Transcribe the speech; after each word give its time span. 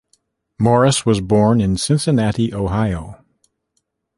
Morris 0.57 1.05
was 1.05 1.21
born 1.21 1.61
in 1.61 1.77
Cincinnati, 1.77 2.51
Ohio. 2.51 3.23